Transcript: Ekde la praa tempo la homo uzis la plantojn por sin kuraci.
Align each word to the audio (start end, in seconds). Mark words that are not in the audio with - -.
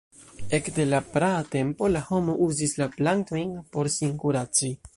Ekde 0.57 0.85
la 0.93 1.01
praa 1.17 1.43
tempo 1.55 1.89
la 1.97 2.01
homo 2.07 2.35
uzis 2.47 2.73
la 2.81 2.89
plantojn 2.97 3.55
por 3.77 3.95
sin 3.97 4.17
kuraci. 4.25 4.73